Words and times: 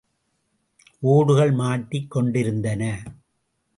ஓடுகள் 1.03 1.51
மாட்டிக் 1.51 2.11
கொண்டிருந்தன. 2.11 2.83